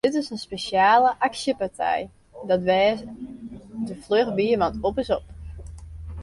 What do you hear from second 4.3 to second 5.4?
by want op is op!